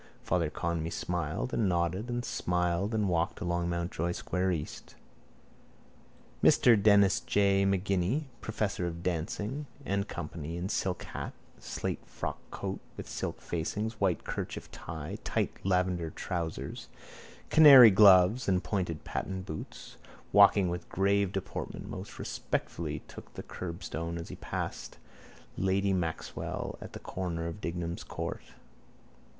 Father 0.23 0.49
Conmee 0.49 0.89
smiled 0.91 1.53
and 1.53 1.69
nodded 1.69 2.09
and 2.09 2.25
smiled 2.25 2.95
and 2.95 3.07
walked 3.07 3.39
along 3.39 3.69
Mountjoy 3.69 4.13
square 4.13 4.51
east. 4.51 4.95
Mr 6.43 6.75
Denis 6.75 7.19
J 7.19 7.65
Maginni, 7.67 8.23
professor 8.41 8.87
of 8.87 9.03
dancing 9.03 9.67
&c, 9.85 10.21
in 10.57 10.69
silk 10.69 11.03
hat, 11.03 11.33
slate 11.59 12.03
frockcoat 12.07 12.79
with 12.97 13.07
silk 13.07 13.39
facings, 13.41 13.99
white 14.01 14.23
kerchief 14.23 14.71
tie, 14.71 15.19
tight 15.23 15.63
lavender 15.63 16.09
trousers, 16.09 16.87
canary 17.51 17.91
gloves 17.91 18.47
and 18.49 18.63
pointed 18.63 19.03
patent 19.03 19.45
boots, 19.45 19.97
walking 20.31 20.67
with 20.69 20.89
grave 20.89 21.31
deportment 21.31 21.87
most 21.87 22.17
respectfully 22.17 23.03
took 23.07 23.31
the 23.35 23.43
curbstone 23.43 24.17
as 24.17 24.29
he 24.29 24.35
passed 24.37 24.97
lady 25.57 25.93
Maxwell 25.93 26.75
at 26.81 26.93
the 26.93 26.99
corner 26.99 27.45
of 27.45 27.61
Dignam's 27.61 28.03
court. 28.03 28.41